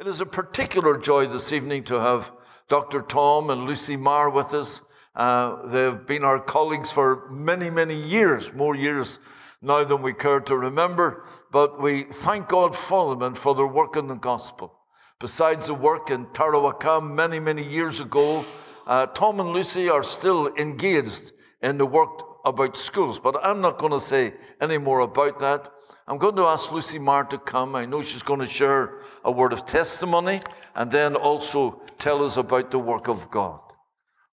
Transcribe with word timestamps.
It 0.00 0.06
is 0.06 0.22
a 0.22 0.24
particular 0.24 0.96
joy 0.96 1.26
this 1.26 1.52
evening 1.52 1.84
to 1.84 2.00
have 2.00 2.32
Dr. 2.70 3.02
Tom 3.02 3.50
and 3.50 3.66
Lucy 3.66 3.96
Marr 3.98 4.30
with 4.30 4.54
us. 4.54 4.80
Uh, 5.14 5.66
they've 5.66 6.06
been 6.06 6.24
our 6.24 6.40
colleagues 6.40 6.90
for 6.90 7.28
many, 7.30 7.68
many 7.68 7.96
years, 7.96 8.54
more 8.54 8.74
years 8.74 9.20
now 9.60 9.84
than 9.84 10.00
we 10.00 10.14
care 10.14 10.40
to 10.40 10.56
remember, 10.56 11.26
but 11.50 11.82
we 11.82 12.04
thank 12.04 12.48
God 12.48 12.74
for 12.74 13.10
them 13.10 13.20
and 13.20 13.36
for 13.36 13.54
their 13.54 13.66
work 13.66 13.94
in 13.94 14.06
the 14.06 14.14
gospel. 14.14 14.74
Besides 15.18 15.66
the 15.66 15.74
work 15.74 16.08
in 16.08 16.24
Tarauacá 16.28 17.06
many, 17.06 17.38
many 17.38 17.62
years 17.62 18.00
ago, 18.00 18.46
uh, 18.86 19.04
Tom 19.04 19.38
and 19.38 19.50
Lucy 19.50 19.90
are 19.90 20.02
still 20.02 20.46
engaged 20.56 21.32
in 21.60 21.76
the 21.76 21.84
work 21.84 22.38
about 22.46 22.74
schools, 22.74 23.20
but 23.20 23.36
I'm 23.42 23.60
not 23.60 23.76
going 23.76 23.92
to 23.92 24.00
say 24.00 24.32
any 24.62 24.78
more 24.78 25.00
about 25.00 25.38
that. 25.40 25.70
I'm 26.10 26.18
going 26.18 26.34
to 26.34 26.46
ask 26.46 26.72
Lucy 26.72 26.98
Marr 26.98 27.22
to 27.26 27.38
come. 27.38 27.76
I 27.76 27.86
know 27.86 28.02
she's 28.02 28.24
going 28.24 28.40
to 28.40 28.46
share 28.46 28.98
a 29.24 29.30
word 29.30 29.52
of 29.52 29.64
testimony 29.64 30.40
and 30.74 30.90
then 30.90 31.14
also 31.14 31.82
tell 31.98 32.24
us 32.24 32.36
about 32.36 32.72
the 32.72 32.80
work 32.80 33.06
of 33.06 33.30
God. 33.30 33.60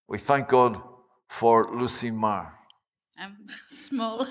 We 0.08 0.18
thank 0.18 0.48
God 0.48 0.82
for 1.30 1.70
Lucy 1.72 2.10
Marr. 2.10 2.52
I'm 3.16 3.38
small. 3.70 4.26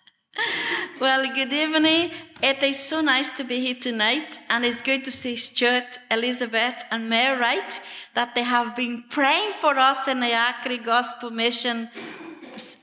well, 1.00 1.26
good 1.34 1.52
evening. 1.52 2.10
It 2.42 2.62
is 2.62 2.78
so 2.78 3.02
nice 3.02 3.28
to 3.32 3.44
be 3.44 3.60
here 3.60 3.74
tonight, 3.78 4.38
and 4.48 4.64
it's 4.64 4.80
good 4.80 5.04
to 5.04 5.12
see 5.12 5.36
Stuart, 5.36 5.98
Elizabeth, 6.10 6.84
and 6.90 7.10
Mary 7.10 7.38
Wright 7.38 7.80
that 8.14 8.34
they 8.34 8.44
have 8.44 8.74
been 8.74 9.04
praying 9.10 9.52
for 9.52 9.76
us 9.76 10.08
in 10.08 10.20
the 10.20 10.32
Acre 10.32 10.82
Gospel 10.82 11.30
Mission 11.30 11.90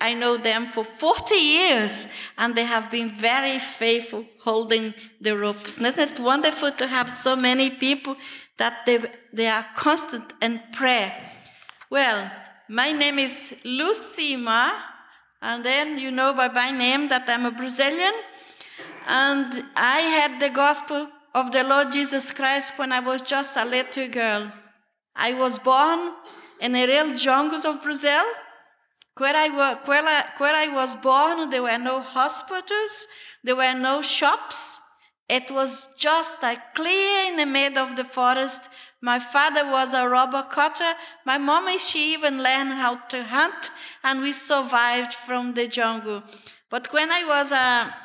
I 0.02 0.13
know 0.13 0.38
them 0.38 0.67
for 0.67 0.84
40 0.84 1.35
years 1.35 2.08
and 2.38 2.55
they 2.55 2.63
have 2.63 2.89
been 2.89 3.09
very 3.09 3.59
faithful 3.59 4.25
holding 4.39 4.94
the 5.20 5.38
ropes. 5.38 5.77
isn't 5.80 6.12
it 6.12 6.20
wonderful 6.20 6.72
to 6.72 6.88
have 6.88 7.09
so 7.09 7.35
many 7.35 7.70
people 7.70 8.16
that 8.58 8.85
they, 8.85 8.99
they 9.34 9.48
are 9.48 9.66
constant 9.75 10.34
in 10.41 10.62
prayer? 10.72 11.13
Well, 11.89 12.31
my 12.67 12.92
name 12.92 13.17
is 13.17 13.55
Lucimar, 13.66 14.72
and 15.42 15.66
then 15.66 15.97
you 15.97 16.11
know 16.11 16.33
by 16.33 16.50
my 16.50 16.70
name 16.70 17.09
that 17.09 17.27
I'm 17.27 17.45
a 17.45 17.52
Brazilian. 17.52 18.14
And 19.08 19.66
I 19.75 20.02
had 20.02 20.39
the 20.39 20.50
gospel 20.50 21.09
of 21.33 21.52
the 21.52 21.64
Lord 21.64 21.92
Jesus 21.92 22.31
Christ 22.31 22.77
when 22.77 22.92
I 22.92 23.00
was 23.00 23.22
just 23.22 23.58
a 23.58 23.66
little 23.66 24.08
girl. 24.08 24.52
I 25.16 25.33
was 25.33 25.58
born 25.58 26.14
in 26.61 26.73
the 26.73 26.86
real 26.86 27.16
jungles 27.16 27.66
of 27.66 27.81
Brazil 27.81 28.23
where 29.20 29.36
I, 29.36 29.50
where, 29.50 30.23
where 30.38 30.56
I 30.56 30.73
was 30.73 30.95
born, 30.95 31.50
there 31.50 31.64
were 31.64 31.78
no 31.78 32.02
hospitals, 32.02 33.08
there 33.44 33.56
were 33.56 33.73
no 33.73 34.02
shops. 34.02 34.81
It 35.28 35.52
was 35.52 35.88
just 35.98 36.42
a 36.44 36.61
clear 36.76 37.28
in 37.28 37.38
the 37.38 37.45
middle 37.45 37.80
of 37.80 37.95
the 37.95 38.03
forest. 38.03 38.70
My 39.02 39.20
father 39.20 39.64
was 39.70 39.94
a 39.94 40.09
robber 40.09 40.44
cutter. 40.50 40.94
My 41.26 41.38
mommy, 41.38 41.78
she 41.78 42.14
even 42.14 42.42
learned 42.42 42.73
how 42.73 42.95
to 42.95 43.23
hunt, 43.23 43.70
and 44.03 44.22
we 44.22 44.34
survived 44.34 45.14
from 45.14 45.54
the 45.54 45.67
jungle. 45.67 46.23
But 46.70 46.92
when 46.92 47.11
I 47.11 47.23
was 47.26 47.52
a, 47.52 47.95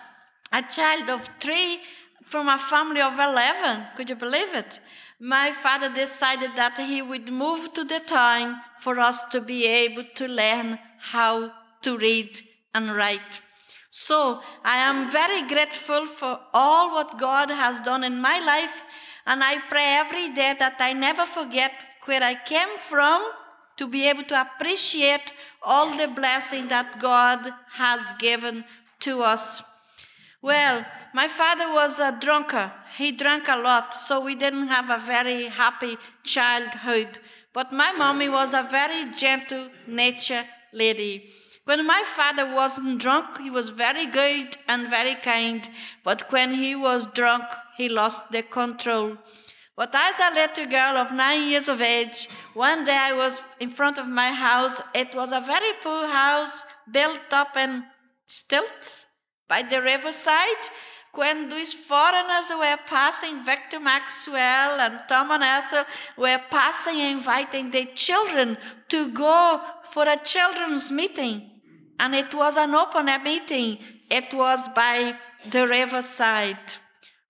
a 0.52 0.62
child 0.70 1.08
of 1.08 1.28
three, 1.40 1.80
from 2.24 2.48
a 2.48 2.58
family 2.58 3.00
of 3.00 3.18
11, 3.18 3.86
could 3.96 4.08
you 4.08 4.16
believe 4.16 4.54
it? 4.54 4.80
My 5.26 5.52
father 5.52 5.88
decided 5.88 6.50
that 6.56 6.76
he 6.76 7.00
would 7.00 7.32
move 7.32 7.72
to 7.72 7.82
the 7.82 8.00
town 8.00 8.60
for 8.78 8.98
us 8.98 9.24
to 9.30 9.40
be 9.40 9.64
able 9.64 10.04
to 10.16 10.28
learn 10.28 10.78
how 10.98 11.50
to 11.80 11.96
read 11.96 12.40
and 12.74 12.94
write. 12.94 13.40
So 13.88 14.42
I 14.62 14.76
am 14.76 15.10
very 15.10 15.48
grateful 15.48 16.04
for 16.04 16.38
all 16.52 16.92
what 16.92 17.18
God 17.18 17.48
has 17.48 17.80
done 17.80 18.04
in 18.04 18.20
my 18.20 18.38
life, 18.38 18.82
and 19.24 19.42
I 19.42 19.60
pray 19.70 19.96
every 19.96 20.28
day 20.28 20.56
that 20.58 20.76
I 20.78 20.92
never 20.92 21.24
forget 21.24 21.72
where 22.04 22.22
I 22.22 22.34
came 22.34 22.76
from 22.78 23.24
to 23.78 23.88
be 23.88 24.06
able 24.06 24.24
to 24.24 24.38
appreciate 24.38 25.32
all 25.62 25.96
the 25.96 26.08
blessing 26.08 26.68
that 26.68 27.00
God 27.00 27.50
has 27.72 28.12
given 28.18 28.66
to 29.00 29.22
us. 29.22 29.62
Well, 30.44 30.84
my 31.14 31.26
father 31.26 31.72
was 31.72 31.98
a 31.98 32.18
drunkard. 32.20 32.70
He 32.98 33.12
drank 33.12 33.48
a 33.48 33.56
lot, 33.56 33.94
so 33.94 34.20
we 34.20 34.34
didn't 34.34 34.68
have 34.68 34.90
a 34.90 34.98
very 34.98 35.44
happy 35.44 35.96
childhood. 36.22 37.18
But 37.54 37.72
my 37.72 37.92
mommy 37.92 38.28
was 38.28 38.52
a 38.52 38.68
very 38.70 39.10
gentle 39.12 39.70
nature 39.86 40.44
lady. 40.70 41.30
When 41.64 41.86
my 41.86 42.02
father 42.04 42.54
wasn't 42.54 43.00
drunk, 43.00 43.40
he 43.40 43.48
was 43.48 43.70
very 43.70 44.04
good 44.06 44.58
and 44.68 44.90
very 44.90 45.14
kind. 45.14 45.66
But 46.04 46.30
when 46.30 46.52
he 46.52 46.76
was 46.76 47.06
drunk, 47.06 47.44
he 47.78 47.88
lost 47.88 48.30
the 48.30 48.42
control. 48.42 49.16
But 49.76 49.94
as 49.94 50.20
a 50.20 50.34
little 50.34 50.66
girl 50.66 50.98
of 50.98 51.10
nine 51.10 51.48
years 51.48 51.68
of 51.68 51.80
age, 51.80 52.28
one 52.52 52.84
day 52.84 52.98
I 53.00 53.14
was 53.14 53.40
in 53.60 53.70
front 53.70 53.96
of 53.96 54.08
my 54.08 54.28
house. 54.28 54.82
It 54.94 55.14
was 55.14 55.32
a 55.32 55.40
very 55.40 55.72
poor 55.82 56.06
house 56.06 56.66
built 56.92 57.32
up 57.32 57.56
in 57.56 57.84
stilts 58.26 59.03
by 59.48 59.62
the 59.62 59.80
riverside 59.80 60.70
when 61.14 61.48
these 61.48 61.74
foreigners 61.74 62.50
were 62.50 62.76
passing, 62.86 63.44
Victor 63.44 63.78
Maxwell 63.78 64.80
and 64.80 64.98
Tom 65.08 65.30
and 65.30 65.44
Ethel 65.44 65.84
were 66.16 66.40
passing, 66.50 66.98
inviting 66.98 67.70
their 67.70 67.86
children 67.94 68.56
to 68.88 69.12
go 69.12 69.60
for 69.84 70.08
a 70.08 70.18
children's 70.24 70.90
meeting. 70.90 71.50
And 72.00 72.14
it 72.14 72.34
was 72.34 72.56
an 72.56 72.74
open 72.74 73.06
meeting. 73.22 73.78
It 74.10 74.34
was 74.34 74.66
by 74.74 75.16
the 75.48 75.68
riverside. 75.68 76.58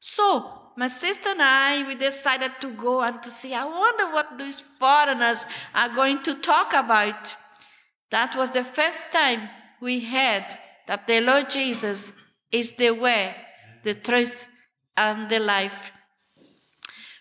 So, 0.00 0.62
my 0.76 0.88
sister 0.88 1.28
and 1.28 1.42
I, 1.42 1.86
we 1.86 1.94
decided 1.94 2.52
to 2.60 2.72
go 2.72 3.02
and 3.02 3.22
to 3.22 3.31
see, 3.31 3.54
I 3.54 3.64
wonder 3.64 4.04
what 4.12 4.38
these 4.38 4.62
foreigners 4.62 5.44
are 5.75 5.91
going 5.91 6.22
to 6.22 6.34
talk 6.34 6.72
about. 6.72 7.34
That 8.10 8.34
was 8.34 8.50
the 8.50 8.64
first 8.64 9.12
time 9.12 9.48
we 9.81 10.00
heard 10.00 10.46
that 10.86 11.06
the 11.06 11.20
Lord 11.20 11.50
Jesus 11.50 12.12
is 12.50 12.72
the 12.72 12.90
way, 12.90 13.34
the 13.82 13.94
truth, 13.94 14.48
and 14.96 15.28
the 15.28 15.40
life. 15.40 15.90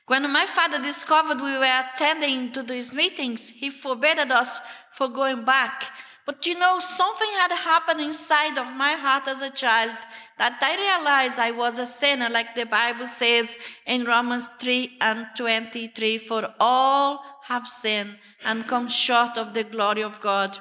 When 0.06 0.30
my 0.32 0.46
father 0.46 0.82
discovered 0.82 1.42
we 1.42 1.58
were 1.58 1.84
attending 1.94 2.52
to 2.52 2.64
these 2.64 2.94
meetings, 2.94 3.50
he 3.50 3.70
forbade 3.70 4.20
us 4.20 4.60
for 4.92 5.08
going 5.08 5.46
back. 5.46 5.86
But 6.26 6.46
you 6.46 6.58
know, 6.58 6.80
something 6.80 7.30
had 7.38 7.52
happened 7.52 8.00
inside 8.00 8.58
of 8.58 8.76
my 8.76 8.94
heart 8.94 9.28
as 9.28 9.42
a 9.42 9.50
child 9.50 9.96
that 10.38 10.58
I 10.62 10.76
realized 10.78 11.40
I 11.40 11.52
was 11.52 11.80
a 11.80 11.86
sinner, 11.86 12.30
like 12.30 12.56
the 12.56 12.66
Bible 12.66 13.08
says 13.08 13.58
in 13.86 14.06
Romans 14.06 14.48
3 14.60 14.98
and 15.02 15.28
23 15.36 16.18
For 16.20 16.54
all 16.60 17.24
have 17.46 17.68
sinned 17.68 18.18
and 18.46 18.68
come 18.68 18.88
short 18.88 19.38
of 19.38 19.54
the 19.54 19.64
glory 19.64 20.04
of 20.04 20.22
God. 20.22 20.58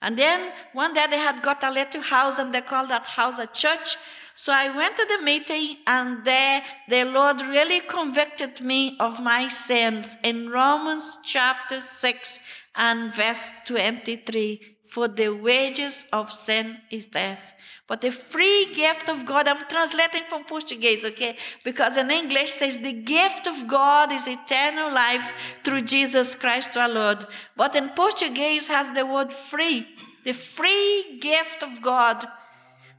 And 0.00 0.16
then 0.16 0.52
one 0.72 0.94
day 0.94 1.06
they 1.10 1.18
had 1.18 1.42
got 1.42 1.62
a 1.64 1.70
little 1.70 2.02
house 2.02 2.38
and 2.38 2.54
they 2.54 2.60
called 2.60 2.90
that 2.90 3.06
house 3.06 3.38
a 3.38 3.46
church. 3.46 3.96
So 4.34 4.52
I 4.52 4.74
went 4.74 4.96
to 4.96 5.06
the 5.08 5.24
meeting 5.24 5.78
and 5.86 6.24
there 6.24 6.62
the 6.88 7.04
Lord 7.04 7.40
really 7.40 7.80
convicted 7.80 8.60
me 8.60 8.96
of 9.00 9.20
my 9.20 9.48
sins 9.48 10.16
in 10.22 10.50
Romans 10.50 11.18
chapter 11.24 11.80
6 11.80 12.40
and 12.76 13.12
verse 13.12 13.50
23. 13.66 14.76
For 14.88 15.08
the 15.08 15.30
wages 15.30 16.06
of 16.12 16.32
sin 16.32 16.78
is 16.90 17.06
death. 17.06 17.52
But 17.88 18.02
the 18.02 18.12
free 18.12 18.66
gift 18.74 19.08
of 19.08 19.24
God, 19.24 19.48
I'm 19.48 19.66
translating 19.66 20.22
from 20.28 20.44
Portuguese, 20.44 21.06
okay? 21.06 21.36
Because 21.64 21.96
in 21.96 22.10
English 22.10 22.50
says 22.50 22.78
the 22.78 22.92
gift 22.92 23.46
of 23.46 23.66
God 23.66 24.12
is 24.12 24.28
eternal 24.28 24.92
life 24.92 25.58
through 25.64 25.82
Jesus 25.82 26.34
Christ 26.34 26.76
our 26.76 26.88
Lord. 26.88 27.24
But 27.56 27.74
in 27.74 27.88
Portuguese 27.88 28.68
has 28.68 28.92
the 28.92 29.06
word 29.06 29.32
free, 29.32 29.86
the 30.22 30.34
free 30.34 31.18
gift 31.18 31.62
of 31.62 31.80
God. 31.80 32.26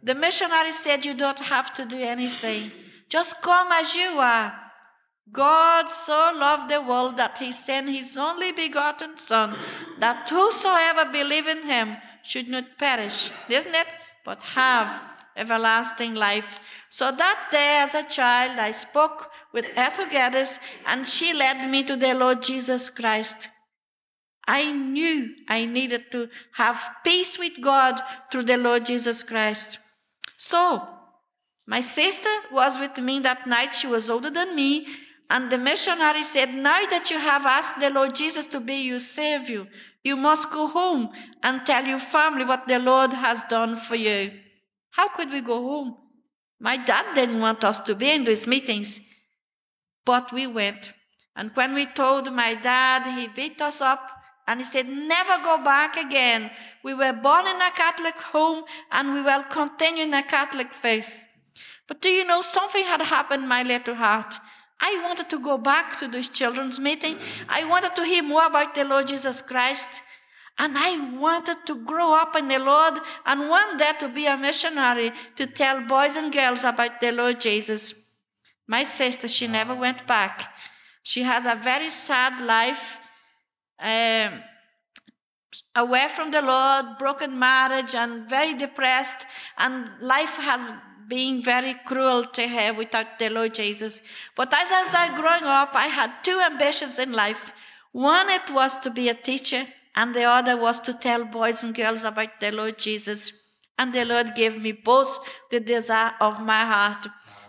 The 0.02 0.16
missionary 0.16 0.72
said 0.72 1.06
you 1.06 1.14
don't 1.14 1.40
have 1.40 1.72
to 1.74 1.86
do 1.86 1.98
anything. 1.98 2.72
Just 3.10 3.44
come 3.44 3.68
as 3.72 3.94
you 3.94 4.18
are. 4.18 4.60
God 5.32 5.88
so 5.92 6.32
loved 6.36 6.72
the 6.72 6.82
world 6.82 7.18
that 7.18 7.38
he 7.38 7.52
sent 7.52 7.90
his 7.90 8.18
only 8.18 8.52
begotten 8.52 9.20
Son, 9.20 9.54
that 10.00 10.28
whosoever 10.28 11.12
believe 11.12 11.48
in 11.48 11.70
him 11.70 11.96
should 12.24 12.48
not 12.48 12.80
perish. 12.80 13.30
Isn't 13.48 13.76
it? 13.76 13.88
But 14.26 14.42
have 14.42 15.02
everlasting 15.36 16.16
life. 16.16 16.60
So 16.90 17.12
that 17.12 17.50
day, 17.52 17.80
as 17.82 17.96
a 17.96 18.08
child, 18.08 18.60
I 18.60 18.72
spoke 18.72 19.30
with 19.54 19.72
Ethel 19.76 20.08
Geddes, 20.08 20.60
and 20.86 21.08
she 21.08 21.34
led 21.34 21.70
me 21.70 21.84
to 21.84 21.96
the 21.96 22.14
Lord 22.14 22.42
Jesus 22.44 22.90
Christ. 22.90 23.50
I 24.48 24.72
knew 24.72 25.36
I 25.48 25.66
needed 25.66 26.12
to 26.12 26.28
have 26.54 26.96
peace 27.04 27.38
with 27.38 27.62
God 27.62 28.02
through 28.32 28.44
the 28.44 28.58
Lord 28.58 28.86
Jesus 28.86 29.22
Christ. 29.22 29.78
So, 30.38 30.88
my 31.68 31.82
sister 31.82 32.30
was 32.52 32.80
with 32.80 32.98
me 32.98 33.20
that 33.20 33.46
night. 33.46 33.76
She 33.76 33.86
was 33.86 34.10
older 34.10 34.32
than 34.32 34.56
me. 34.56 34.88
And 35.30 35.52
the 35.52 35.60
missionary 35.60 36.24
said, 36.24 36.56
Now 36.56 36.84
that 36.90 37.12
you 37.12 37.20
have 37.20 37.46
asked 37.46 37.80
the 37.80 37.92
Lord 37.92 38.16
Jesus 38.16 38.48
to 38.48 38.60
be 38.60 38.88
your 38.88 38.98
Savior, 38.98 39.68
you 40.04 40.16
must 40.16 40.52
go 40.52 40.68
home 40.68 41.10
and 41.44 41.66
tell 41.66 41.86
your 41.86 42.00
family 42.00 42.46
what 42.46 42.68
the 42.68 42.80
Lord 42.80 43.12
has 43.12 43.44
done 43.44 43.76
for 43.76 43.96
you. 43.96 44.32
How 44.92 45.10
could 45.10 45.32
we 45.32 45.42
go 45.42 45.62
home? 45.62 45.98
My 46.60 46.78
dad 46.78 47.14
didn't 47.16 47.40
want 47.40 47.64
us 47.64 47.80
to 47.82 47.96
be 47.96 48.12
in 48.12 48.24
those 48.24 48.48
meetings. 48.48 49.02
But 50.06 50.32
we 50.32 50.48
went. 50.48 50.94
And 51.36 51.52
when 51.54 51.74
we 51.74 51.86
told 51.86 52.34
my 52.34 52.56
dad, 52.56 53.18
he 53.18 53.28
beat 53.28 53.62
us 53.62 53.82
up 53.82 54.12
and 54.48 54.60
he 54.60 54.64
said, 54.64 54.88
Never 54.88 55.44
go 55.44 55.64
back 55.64 55.96
again. 55.96 56.50
We 56.84 56.94
were 56.94 57.14
born 57.14 57.48
in 57.48 57.56
a 57.56 57.72
Catholic 57.72 58.18
home 58.18 58.64
and 58.92 59.14
we 59.14 59.22
will 59.22 59.44
continue 59.44 60.04
in 60.04 60.14
a 60.14 60.24
Catholic 60.24 60.74
faith. 60.74 61.22
But 61.88 62.02
do 62.02 62.10
you 62.10 62.26
know 62.26 62.42
something 62.42 62.84
had 62.84 63.02
happened 63.02 63.48
my 63.48 63.64
little 63.64 63.96
heart? 63.96 64.36
I 64.82 65.02
wanted 65.04 65.30
to 65.30 65.40
go 65.40 65.58
back 65.58 65.98
to 66.00 66.08
this 66.08 66.30
children's 66.30 66.80
meeting. 66.80 67.18
I 67.48 67.66
wanted 67.66 67.96
to 67.96 68.04
hear 68.04 68.24
more 68.24 68.46
about 68.46 68.76
the 68.76 68.86
Lord 68.86 69.08
Jesus 69.08 69.42
Christ. 69.42 70.02
And 70.58 70.78
I 70.78 71.18
wanted 71.18 71.66
to 71.68 71.76
grow 71.86 72.14
up 72.14 72.36
in 72.36 72.50
the 72.50 72.60
Lord 72.60 73.00
and 73.26 73.50
one 73.50 73.78
day 73.78 73.92
to 74.00 74.10
be 74.10 74.26
a 74.26 74.38
missionary 74.38 75.12
to 75.38 75.48
tell 75.48 75.82
boys 75.82 76.18
and 76.18 76.34
girls 76.34 76.64
about 76.64 77.00
the 77.00 77.12
Lord 77.12 77.40
Jesus. 77.40 78.10
My 78.68 78.84
sister, 78.84 79.28
she 79.28 79.48
never 79.48 79.74
went 79.74 80.06
back. 80.06 80.54
She 81.02 81.24
has 81.24 81.46
a 81.46 81.56
very 81.56 81.90
sad 81.90 82.46
life, 82.46 83.00
um, 83.80 84.44
away 85.76 86.08
from 86.10 86.32
the 86.32 86.42
Lord, 86.42 86.98
broken 87.00 87.40
marriage, 87.40 87.96
and 87.96 88.30
very 88.30 88.54
depressed. 88.54 89.26
And 89.58 89.90
life 90.02 90.38
has 90.38 90.74
been 91.10 91.42
very 91.42 91.74
cruel 91.86 92.24
to 92.24 92.48
her 92.48 92.74
without 92.74 93.18
the 93.20 93.30
Lord 93.30 93.56
Jesus. 93.56 94.02
But 94.36 94.54
as, 94.54 94.72
I 94.72 95.10
was 95.10 95.20
growing 95.20 95.44
up, 95.44 95.72
I 95.74 95.88
had 95.88 96.12
two 96.24 96.40
ambitions 96.40 97.00
in 97.00 97.12
life. 97.12 97.52
One, 97.92 98.30
it 98.30 98.52
was 98.52 98.76
to 98.82 98.92
be 98.92 99.10
a 99.10 99.16
teacher, 99.16 99.66
and 99.96 100.16
the 100.16 100.24
other 100.24 100.56
was 100.56 100.80
to 100.82 100.94
tell 100.94 101.26
boys 101.26 101.64
and 101.64 101.74
girls 101.74 102.04
about 102.04 102.40
the 102.40 102.52
Lord 102.52 102.78
Jesus. 102.78 103.44
And 103.78 103.94
the 103.94 104.06
Lord 104.06 104.36
gave 104.36 104.62
me 104.62 104.72
both 104.72 105.20
the 105.50 105.60
desire 105.60 106.14
of 106.22 106.42
my 106.42 106.64
heart. 106.64 107.08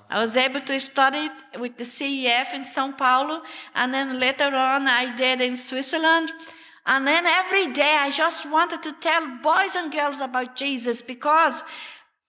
I 0.09 0.23
was 0.23 0.37
able 0.37 0.61
to 0.61 0.81
study 0.81 1.29
with 1.59 1.77
the 1.77 1.85
CEF 1.85 2.55
in 2.55 2.63
São 2.63 2.97
Paulo, 2.97 3.43
and 3.75 3.95
then 3.95 4.19
later 4.19 4.45
on 4.47 4.89
I 4.89 5.15
did 5.15 5.41
in 5.41 5.57
Switzerland. 5.57 6.33
And 6.87 7.07
then 7.07 7.27
every 7.27 7.73
day 7.73 7.97
I 8.01 8.11
just 8.11 8.51
wanted 8.51 8.83
to 8.83 8.93
tell 9.01 9.25
boys 9.43 9.77
and 9.77 9.93
girls 9.93 10.21
about 10.21 10.57
Jesus 10.57 11.03
because 11.03 11.63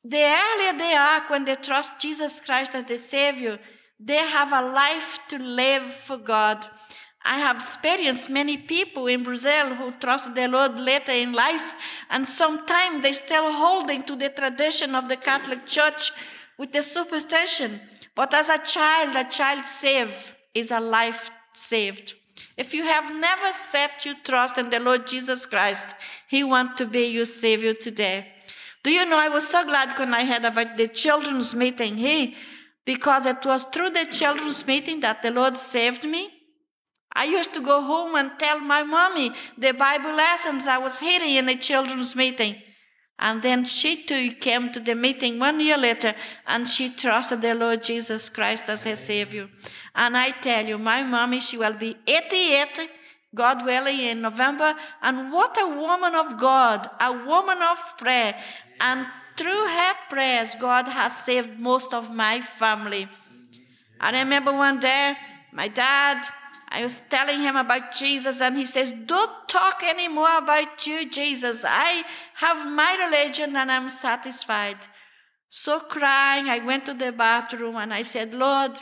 the 0.04 0.18
earlier 0.18 0.78
they 0.78 0.94
are 0.94 1.22
when 1.28 1.46
they 1.46 1.56
trust 1.56 2.00
Jesus 2.00 2.42
Christ 2.42 2.76
as 2.76 2.86
the 2.86 2.98
Savior, 2.98 3.60
they 4.00 4.18
have 4.18 4.52
a 4.52 4.74
life 4.74 5.20
to 5.30 5.38
live 5.38 5.84
for 5.84 6.18
God. 6.18 6.66
I 7.24 7.38
have 7.38 7.58
experienced 7.58 8.32
many 8.32 8.58
people 8.58 9.06
in 9.06 9.24
Brazil 9.24 9.76
who 9.76 9.92
trust 10.00 10.34
the 10.34 10.48
Lord 10.48 10.80
later 10.80 11.12
in 11.12 11.34
life, 11.34 11.74
and 12.10 12.28
sometimes 12.28 13.04
they 13.04 13.14
still 13.14 13.52
holding 13.54 14.02
to 14.04 14.16
the 14.16 14.30
tradition 14.30 14.96
of 14.96 15.08
the 15.08 15.18
Catholic 15.18 15.68
Church 15.68 16.12
with 16.58 16.72
the 16.72 16.82
superstition. 16.82 17.80
But 18.16 18.34
as 18.34 18.50
a 18.50 18.58
child, 18.66 19.16
a 19.16 19.30
child 19.30 19.66
saved 19.66 20.36
is 20.56 20.72
a 20.72 20.80
life 20.80 21.30
saved. 21.54 22.16
If 22.58 22.74
you 22.74 22.84
have 22.84 23.14
never 23.14 23.54
set 23.54 24.04
your 24.04 24.16
trust 24.24 24.58
in 24.58 24.72
the 24.72 24.80
Lord 24.80 25.06
Jesus 25.06 25.46
Christ, 25.46 25.96
He 26.28 26.44
wants 26.44 26.76
to 26.76 26.86
be 26.86 27.06
your 27.06 27.26
Savior 27.26 27.74
today. 27.74 28.28
Do 28.84 28.92
you 28.92 29.06
know, 29.06 29.18
I 29.20 29.30
was 29.30 29.48
so 29.48 29.64
glad 29.64 29.98
when 29.98 30.14
I 30.14 30.26
heard 30.26 30.44
about 30.44 30.78
the 30.78 30.88
children's 30.88 31.54
meeting 31.54 31.98
here 31.98 32.34
because 32.84 33.26
it 33.28 33.46
was 33.46 33.64
through 33.66 33.92
the 33.92 34.08
children's 34.12 34.66
meeting 34.66 35.02
that 35.02 35.22
the 35.22 35.30
Lord 35.30 35.56
saved 35.56 36.06
me. 36.06 36.30
I 37.14 37.26
used 37.26 37.54
to 37.54 37.62
go 37.62 37.84
home 37.84 38.16
and 38.16 38.32
tell 38.40 38.60
my 38.60 38.84
mommy 38.84 39.32
the 39.58 39.74
Bible 39.74 40.16
lessons 40.16 40.66
I 40.66 40.80
was 40.80 41.00
hearing 41.00 41.36
in 41.36 41.46
the 41.46 41.56
children's 41.56 42.16
meeting. 42.16 42.56
And 43.20 43.44
then 43.44 43.66
she 43.66 44.04
too 44.04 44.32
came 44.32 44.72
to 44.72 44.80
the 44.80 44.96
meeting 44.96 45.38
one 45.38 45.60
year 45.60 45.78
later 45.78 46.16
and 46.48 46.68
she 46.68 46.90
trusted 46.90 47.42
the 47.42 47.54
Lord 47.54 47.84
Jesus 47.84 48.30
Christ 48.30 48.68
as 48.68 48.86
her 48.86 48.96
Savior. 48.96 49.48
And 49.94 50.18
I 50.18 50.32
tell 50.32 50.66
you, 50.66 50.80
my 50.80 51.04
mommy, 51.04 51.40
she 51.40 51.58
will 51.58 51.74
be 51.74 51.96
88 52.08 52.90
God 53.34 53.66
willing, 53.66 54.00
in 54.00 54.22
November. 54.22 54.74
And 55.02 55.32
what 55.32 55.58
a 55.60 55.68
woman 55.68 56.16
of 56.16 56.38
God, 56.38 56.90
a 57.00 57.12
woman 57.12 57.60
of 57.62 57.98
prayer. 57.98 58.36
And 58.82 59.06
through 59.38 59.68
her 59.68 59.94
prayers, 60.10 60.56
God 60.56 60.88
has 60.88 61.16
saved 61.16 61.60
most 61.60 61.94
of 61.94 62.14
my 62.14 62.42
family. 62.42 63.08
I 64.00 64.12
remember 64.20 64.52
one 64.52 64.80
day, 64.80 65.14
my 65.54 65.68
dad, 65.68 66.28
I 66.68 66.84
was 66.84 67.02
telling 67.10 67.42
him 67.42 67.56
about 67.56 67.94
Jesus, 67.94 68.42
and 68.42 68.58
he 68.58 68.66
says, 68.66 68.92
Don't 68.92 69.48
talk 69.48 69.84
anymore 69.84 70.38
about 70.38 70.88
you, 70.88 71.10
Jesus. 71.10 71.64
I 71.68 72.04
have 72.36 72.68
my 72.70 73.08
religion 73.08 73.56
and 73.56 73.72
I'm 73.72 73.90
satisfied. 73.90 74.78
So 75.50 75.80
crying, 75.80 76.50
I 76.50 76.60
went 76.60 76.86
to 76.86 76.94
the 76.94 77.12
bathroom 77.12 77.76
and 77.76 77.94
I 77.94 78.04
said, 78.04 78.34
Lord, 78.34 78.80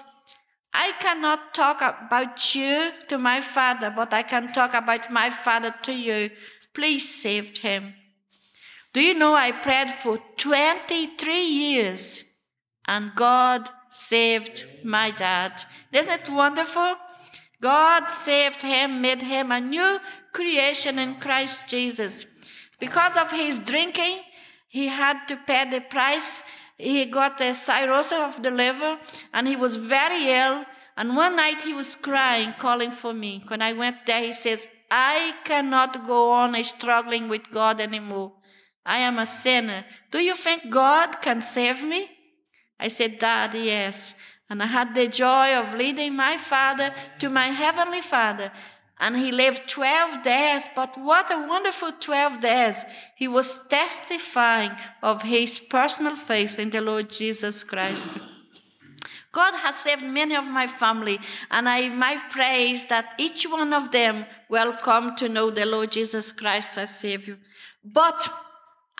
I 0.71 0.93
cannot 0.99 1.53
talk 1.53 1.81
about 1.81 2.55
you 2.55 2.91
to 3.07 3.17
my 3.17 3.41
father, 3.41 3.91
but 3.93 4.13
I 4.13 4.21
can 4.21 4.53
talk 4.53 4.75
about 4.75 5.11
my 5.11 5.31
father 5.31 5.73
to 5.83 5.91
you. 5.91 6.29
Please 6.75 7.21
save 7.21 7.57
him. 7.57 7.95
Do 8.93 9.01
you 9.01 9.13
know 9.13 9.33
I 9.33 9.51
prayed 9.51 9.91
for 9.91 10.19
23 10.37 11.45
years 11.45 12.25
and 12.87 13.13
God 13.15 13.69
saved 13.89 14.65
my 14.83 15.11
dad? 15.11 15.63
Isn't 15.91 16.21
it 16.21 16.29
wonderful? 16.29 16.95
God 17.61 18.09
saved 18.09 18.61
him, 18.61 19.01
made 19.01 19.21
him 19.21 19.51
a 19.51 19.59
new 19.59 19.99
creation 20.33 20.97
in 20.97 21.15
Christ 21.15 21.67
Jesus. 21.67 22.25
Because 22.79 23.17
of 23.17 23.31
his 23.31 23.59
drinking, 23.59 24.19
he 24.69 24.87
had 24.87 25.25
to 25.27 25.35
pay 25.35 25.69
the 25.69 25.81
price 25.81 26.43
he 26.79 27.05
got 27.05 27.41
a 27.41 27.53
cirrhosis 27.53 28.17
of 28.17 28.41
the 28.41 28.51
liver 28.51 28.97
and 29.33 29.47
he 29.47 29.57
was 29.57 29.75
very 29.75 30.29
ill. 30.29 30.65
And 30.95 31.15
one 31.15 31.35
night 31.35 31.61
he 31.61 31.73
was 31.73 31.95
crying, 31.95 32.53
calling 32.57 32.91
for 32.91 33.13
me. 33.13 33.43
When 33.47 33.61
I 33.61 33.73
went 33.73 34.05
there, 34.05 34.21
he 34.21 34.33
says, 34.33 34.67
I 34.89 35.35
cannot 35.43 36.07
go 36.07 36.31
on 36.31 36.61
struggling 36.63 37.27
with 37.27 37.51
God 37.51 37.81
anymore. 37.81 38.31
I 38.89 38.97
am 38.97 39.19
a 39.19 39.25
sinner. 39.25 39.85
Do 40.11 40.19
you 40.19 40.35
think 40.35 40.69
God 40.69 41.21
can 41.21 41.41
save 41.41 41.83
me? 41.83 42.09
I 42.79 42.87
said, 42.87 43.19
Dad, 43.19 43.53
yes. 43.53 44.15
And 44.49 44.63
I 44.63 44.65
had 44.65 44.95
the 44.95 45.07
joy 45.07 45.55
of 45.55 45.75
leading 45.75 46.15
my 46.15 46.37
father 46.37 46.91
to 47.19 47.29
my 47.29 47.47
heavenly 47.47 48.01
father 48.01 48.51
and 48.99 49.17
he 49.17 49.31
lived 49.31 49.69
12 49.69 50.23
days, 50.23 50.69
but 50.75 50.97
what 50.97 51.31
a 51.31 51.47
wonderful 51.47 51.93
12 51.93 52.41
days. 52.41 52.85
He 53.15 53.27
was 53.27 53.65
testifying 53.67 54.71
of 55.01 55.23
his 55.23 55.59
personal 55.59 56.17
faith 56.17 56.59
in 56.59 56.69
the 56.69 56.81
Lord 56.81 57.09
Jesus 57.09 57.63
Christ. 57.63 58.17
God 59.31 59.53
has 59.53 59.77
saved 59.77 60.03
many 60.03 60.35
of 60.35 60.49
my 60.49 60.67
family, 60.67 61.19
and 61.49 61.69
I 61.69 61.89
my 61.89 62.21
praise 62.29 62.87
that 62.87 63.13
each 63.17 63.45
one 63.45 63.73
of 63.73 63.91
them 63.91 64.25
will 64.49 64.73
come 64.73 65.15
to 65.15 65.29
know 65.29 65.49
the 65.49 65.65
Lord 65.65 65.91
Jesus 65.91 66.31
Christ 66.33 66.77
as 66.77 66.99
Savior. 66.99 67.37
But 67.83 68.27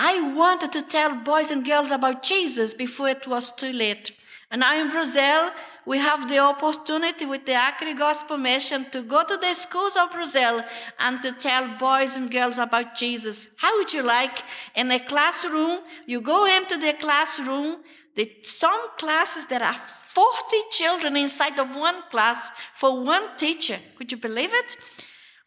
I 0.02 0.34
wanted 0.34 0.72
to 0.72 0.82
tell 0.82 1.14
boys 1.14 1.52
and 1.52 1.66
girls 1.66 1.92
about 1.92 2.24
Jesus 2.24 2.74
before 2.74 3.10
it 3.10 3.28
was 3.28 3.52
too 3.52 3.74
late. 3.74 4.14
And 4.50 4.62
now 4.62 4.80
in 4.80 4.90
Brazil, 4.90 5.52
we 5.86 5.98
have 5.98 6.30
the 6.30 6.40
opportunity 6.40 7.26
with 7.26 7.46
the 7.46 7.52
Acre 7.52 7.94
Gospel 7.98 8.38
Mission 8.38 8.86
to 8.92 9.02
go 9.04 9.24
to 9.24 9.36
the 9.36 9.54
schools 9.56 9.98
of 9.98 10.14
Brazil 10.14 10.64
and 11.00 11.22
to 11.22 11.34
tell 11.34 11.68
boys 11.78 12.16
and 12.16 12.32
girls 12.32 12.58
about 12.58 12.96
Jesus. 12.96 13.50
How 13.58 13.78
would 13.78 13.92
you 13.92 14.02
like 14.04 14.42
in 14.74 14.90
a 14.90 15.00
classroom? 15.00 15.80
You 16.06 16.22
go 16.22 16.46
into 16.46 16.78
the 16.78 16.94
classroom, 16.94 17.80
the, 18.16 18.32
some 18.44 18.80
classes 18.98 19.48
there 19.48 19.64
are 19.64 19.76
40 19.76 20.56
children 20.72 21.18
inside 21.18 21.60
of 21.60 21.76
one 21.76 22.04
class 22.10 22.52
for 22.74 23.04
one 23.04 23.36
teacher. 23.36 23.78
Could 23.98 24.12
you 24.14 24.18
believe 24.18 24.52
it? 24.54 24.78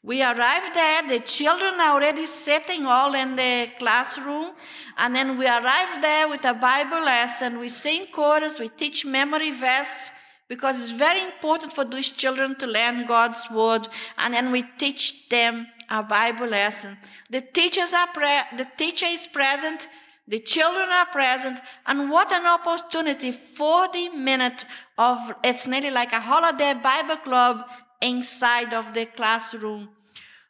We 0.04 0.20
arrived 0.20 0.74
there, 0.74 1.08
the 1.08 1.20
children 1.20 1.74
are 1.74 1.94
already 1.94 2.26
sitting 2.26 2.86
all 2.86 3.14
in 3.14 3.36
the 3.36 3.70
classroom, 3.78 4.50
and 4.98 5.14
then 5.14 5.38
we 5.38 5.46
arrived 5.46 6.02
there 6.02 6.28
with 6.28 6.44
a 6.44 6.54
Bible 6.54 7.04
lesson. 7.04 7.60
We 7.60 7.68
sing 7.68 8.06
chorus, 8.12 8.58
we 8.58 8.68
teach 8.68 9.04
memory 9.04 9.52
verse, 9.52 10.10
because 10.48 10.80
it's 10.80 10.90
very 10.90 11.22
important 11.22 11.72
for 11.72 11.84
these 11.84 12.10
children 12.10 12.56
to 12.58 12.66
learn 12.66 13.06
God's 13.06 13.48
word, 13.48 13.86
and 14.18 14.34
then 14.34 14.50
we 14.50 14.64
teach 14.76 15.28
them 15.28 15.68
a 15.88 16.02
Bible 16.02 16.48
lesson. 16.48 16.98
The 17.30 17.40
teachers 17.40 17.92
are 17.92 18.08
pre- 18.08 18.58
the 18.58 18.66
teacher 18.76 19.06
is 19.06 19.28
present, 19.28 19.86
the 20.26 20.40
children 20.40 20.88
are 20.90 21.06
present, 21.06 21.60
and 21.86 22.10
what 22.10 22.32
an 22.32 22.46
opportunity! 22.46 23.30
40 23.30 24.08
minutes 24.08 24.64
of 24.98 25.32
it's 25.44 25.68
nearly 25.68 25.90
like 25.90 26.12
a 26.12 26.20
holiday 26.20 26.74
Bible 26.74 27.18
club 27.18 27.64
inside 28.02 28.74
of 28.74 28.92
the 28.92 29.06
classroom. 29.06 29.88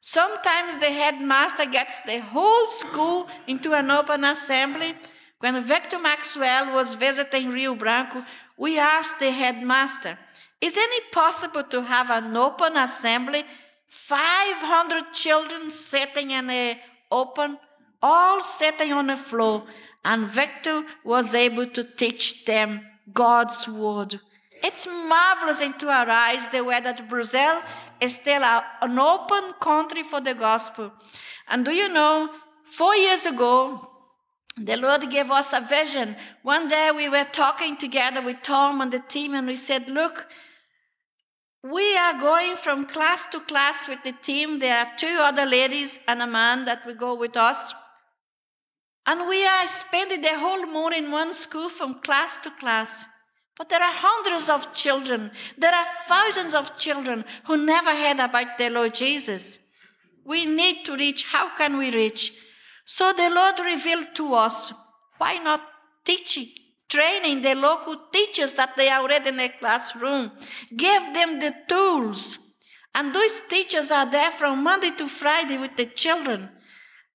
Sometimes 0.01 0.79
the 0.79 0.87
headmaster 0.87 1.67
gets 1.67 2.01
the 2.01 2.21
whole 2.21 2.67
school 2.67 3.29
into 3.47 3.73
an 3.73 3.89
open 3.91 4.25
assembly. 4.25 4.95
When 5.39 5.63
Victor 5.63 6.01
Maxwell 6.01 6.75
was 6.75 6.97
visiting 6.97 7.51
Rio 7.51 7.77
Branco, 7.77 8.25
we 8.57 8.79
asked 8.79 9.21
the 9.21 9.31
headmaster, 9.31 10.19
Is 10.61 10.75
it 10.77 11.13
possible 11.13 11.63
to 11.65 11.83
have 11.83 12.11
an 12.11 12.37
open 12.37 12.77
assembly? 12.77 13.45
500 13.87 15.13
children 15.13 15.71
sitting 15.71 16.31
in 16.31 16.49
an 16.51 16.77
open, 17.11 17.59
all 18.03 18.41
sitting 18.43 18.93
on 18.93 19.07
the 19.09 19.17
floor, 19.17 19.65
and 20.05 20.27
Victor 20.27 20.83
was 21.05 21.35
able 21.35 21.67
to 21.67 21.85
teach 21.85 22.45
them 22.45 22.81
God's 23.13 23.69
word. 23.69 24.19
It's 24.63 24.87
marvelous 24.87 25.61
into 25.61 25.89
our 25.89 26.09
eyes 26.09 26.49
the 26.49 26.63
way 26.63 26.81
that 26.81 27.09
Brazil 27.09 27.61
is 28.01 28.15
still 28.15 28.43
a, 28.43 28.65
an 28.81 28.99
open 28.99 29.55
country 29.61 30.03
for 30.03 30.21
the 30.21 30.35
gospel. 30.35 30.93
And 31.49 31.65
do 31.65 31.73
you 31.73 31.89
know, 31.89 32.31
four 32.65 32.95
years 32.95 33.27
ago, 33.27 33.89
the 34.57 34.77
Lord 34.77 35.11
gave 35.11 35.31
us 35.31 35.53
a 35.53 35.61
vision. 35.61 36.15
One 36.43 36.69
day 36.69 36.91
we 36.95 37.09
were 37.09 37.25
talking 37.25 37.77
together 37.77 38.23
with 38.23 38.43
Tom 38.43 38.81
and 38.81 38.93
the 38.93 39.01
team, 39.01 39.35
and 39.35 39.47
we 39.47 39.57
said, 39.57 39.89
Look, 39.89 40.27
we 41.65 41.97
are 41.97 42.21
going 42.21 42.57
from 42.57 42.87
class 42.87 43.27
to 43.27 43.41
class 43.41 43.89
with 43.89 44.03
the 44.05 44.13
team. 44.13 44.59
There 44.59 44.77
are 44.77 44.89
two 44.97 45.19
other 45.21 45.47
ladies 45.47 45.99
and 46.07 46.21
a 46.21 46.27
man 46.27 46.65
that 46.67 46.85
will 46.85 46.97
go 46.97 47.15
with 47.15 47.37
us. 47.37 47.73
And 49.07 49.29
we 49.29 49.45
are 49.47 49.67
spending 49.67 50.21
the 50.21 50.39
whole 50.39 50.67
morning 50.67 51.05
in 51.05 51.11
one 51.11 51.33
school 51.35 51.69
from 51.69 52.01
class 52.01 52.37
to 52.39 52.51
class. 52.51 53.09
But 53.57 53.69
there 53.69 53.83
are 53.83 53.93
hundreds 53.93 54.49
of 54.49 54.73
children, 54.75 55.31
there 55.59 55.75
are 55.75 55.87
thousands 56.09 56.55
of 56.55 56.77
children 56.77 57.25
who 57.47 57.57
never 57.57 57.91
heard 57.91 58.19
about 58.19 58.59
the 58.59 58.71
Lord 58.71 58.95
Jesus. 58.95 59.61
We 60.25 60.47
need 60.47 60.85
to 60.87 60.97
reach. 60.97 61.27
How 61.27 61.57
can 61.57 61.77
we 61.77 61.91
reach? 61.91 62.33
So 62.85 63.13
the 63.13 63.31
Lord 63.31 63.59
revealed 63.61 64.15
to 64.15 64.35
us 64.35 64.73
why 65.19 65.39
not 65.39 65.63
teaching, 66.05 66.47
training 66.89 67.43
the 67.43 67.55
local 67.55 67.97
teachers 68.13 68.55
that 68.55 68.77
they 68.77 68.89
are 68.89 69.03
already 69.03 69.29
in 69.29 69.37
the 69.37 69.51
classroom? 69.61 70.33
Give 70.77 71.15
them 71.15 71.39
the 71.39 71.55
tools. 71.69 72.39
And 72.95 73.15
those 73.15 73.41
teachers 73.49 73.91
are 73.91 74.11
there 74.11 74.31
from 74.31 74.63
Monday 74.63 74.91
to 74.99 75.07
Friday 75.09 75.59
with 75.59 75.77
the 75.77 75.87
children. 75.87 76.51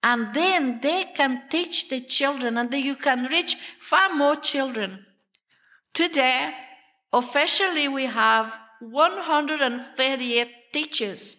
And 0.03 0.33
then 0.33 0.79
they 0.81 1.05
can 1.15 1.43
teach 1.49 1.89
the 1.89 2.01
children 2.01 2.57
and 2.57 2.71
then 2.71 2.83
you 2.83 2.95
can 2.95 3.25
reach 3.25 3.55
far 3.79 4.13
more 4.13 4.35
children. 4.35 5.05
Today, 5.97 6.53
officially, 7.11 7.87
we 7.87 8.05
have 8.05 8.55
138 8.81 10.47
teachers 10.71 11.37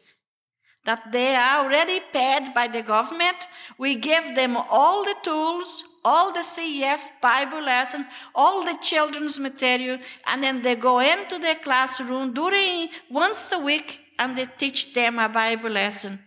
that 0.85 1.13
they 1.13 1.37
are 1.37 1.65
already 1.65 2.01
paid 2.13 2.53
by 2.57 2.67
the 2.67 2.83
government. 2.83 3.37
We 3.79 3.95
give 3.95 4.35
them 4.35 4.57
all 4.57 5.05
the 5.05 5.15
tools, 5.23 5.85
all 6.05 6.33
the 6.33 6.41
CEF 6.41 6.99
Bible 7.23 7.63
lesson, 7.63 8.05
all 8.35 8.65
the 8.65 8.77
children's 8.83 9.39
material, 9.39 10.01
and 10.27 10.43
then 10.43 10.63
they 10.63 10.75
go 10.75 10.99
into 10.99 11.39
the 11.39 11.57
classroom 11.63 12.35
during 12.35 12.89
once 13.09 13.53
a 13.53 13.61
week 13.61 14.01
and 14.19 14.35
they 14.35 14.47
teach 14.47 14.93
them 14.93 15.21
a 15.21 15.29
Bible 15.29 15.71
lesson. 15.71 16.19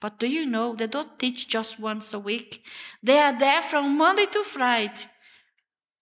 But 0.00 0.18
do 0.18 0.26
you 0.26 0.46
know 0.46 0.74
they 0.74 0.88
don't 0.88 1.16
teach 1.16 1.46
just 1.46 1.78
once 1.78 2.12
a 2.12 2.18
week? 2.18 2.60
They 3.04 3.20
are 3.20 3.38
there 3.38 3.62
from 3.62 3.96
Monday 3.96 4.26
to 4.32 4.42
Friday. 4.42 5.04